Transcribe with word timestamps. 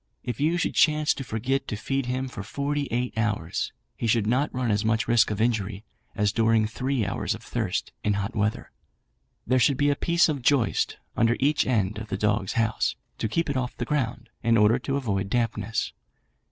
If 0.23 0.39
you 0.39 0.57
should 0.57 0.73
chance 0.73 1.13
to 1.13 1.23
forget 1.23 1.67
to 1.67 1.75
feed 1.75 2.07
him 2.07 2.27
for 2.27 2.41
forty 2.41 2.87
eight 2.89 3.13
hours, 3.15 3.71
he 3.95 4.09
would 4.15 4.25
not 4.25 4.51
run 4.51 4.71
as 4.71 4.83
much 4.83 5.07
risk 5.07 5.29
of 5.29 5.39
injury, 5.39 5.83
as 6.15 6.31
during 6.31 6.65
three 6.65 7.05
hours 7.05 7.35
of 7.35 7.43
thirst 7.43 7.91
in 8.03 8.13
hot 8.13 8.35
weather. 8.35 8.71
There 9.45 9.59
should 9.59 9.77
be 9.77 9.91
a 9.91 9.95
piece 9.95 10.27
of 10.27 10.41
joist 10.41 10.97
under 11.15 11.37
each 11.39 11.67
end 11.67 11.99
of 11.99 12.07
the 12.07 12.17
dog 12.17 12.49
house, 12.49 12.95
to 13.19 13.29
keep 13.29 13.47
it 13.47 13.55
off 13.57 13.77
the 13.77 13.85
ground, 13.85 14.29
in 14.41 14.57
order 14.57 14.79
to 14.79 14.97
avoid 14.97 15.29
dampness. 15.29 15.93